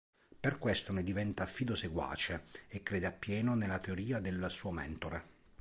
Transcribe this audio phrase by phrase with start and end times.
[0.39, 5.23] Per questo ne diventa fido seguace e crede appieno nella teoria del suo mentore.